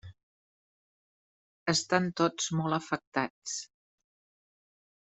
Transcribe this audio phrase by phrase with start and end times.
[1.75, 3.63] Estan tots molt afectats.